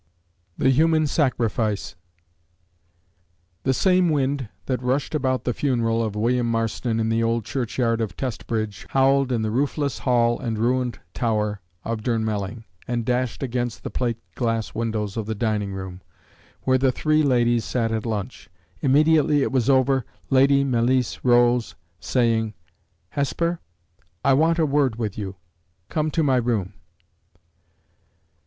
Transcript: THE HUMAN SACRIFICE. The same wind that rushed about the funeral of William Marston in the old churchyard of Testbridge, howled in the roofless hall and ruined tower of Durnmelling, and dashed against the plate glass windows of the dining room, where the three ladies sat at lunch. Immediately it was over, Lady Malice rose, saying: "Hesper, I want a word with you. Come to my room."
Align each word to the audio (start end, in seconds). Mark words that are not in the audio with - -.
THE 0.57 0.71
HUMAN 0.71 1.05
SACRIFICE. 1.05 1.95
The 3.61 3.73
same 3.75 4.09
wind 4.09 4.49
that 4.65 4.81
rushed 4.81 5.13
about 5.13 5.43
the 5.43 5.53
funeral 5.53 6.03
of 6.03 6.15
William 6.15 6.49
Marston 6.49 6.99
in 6.99 7.09
the 7.09 7.21
old 7.21 7.45
churchyard 7.45 8.01
of 8.01 8.17
Testbridge, 8.17 8.87
howled 8.89 9.31
in 9.31 9.43
the 9.43 9.51
roofless 9.51 9.99
hall 9.99 10.39
and 10.39 10.57
ruined 10.57 10.99
tower 11.13 11.61
of 11.85 12.01
Durnmelling, 12.01 12.63
and 12.87 13.05
dashed 13.05 13.43
against 13.43 13.83
the 13.83 13.91
plate 13.91 14.17
glass 14.33 14.73
windows 14.73 15.17
of 15.17 15.27
the 15.27 15.35
dining 15.35 15.71
room, 15.71 16.01
where 16.63 16.79
the 16.79 16.91
three 16.91 17.21
ladies 17.21 17.63
sat 17.63 17.91
at 17.91 18.03
lunch. 18.03 18.49
Immediately 18.79 19.43
it 19.43 19.51
was 19.51 19.69
over, 19.69 20.03
Lady 20.31 20.63
Malice 20.63 21.23
rose, 21.23 21.75
saying: 21.99 22.55
"Hesper, 23.09 23.59
I 24.25 24.33
want 24.33 24.57
a 24.57 24.65
word 24.65 24.95
with 24.95 25.15
you. 25.15 25.35
Come 25.89 26.09
to 26.09 26.23
my 26.23 26.37
room." 26.37 26.73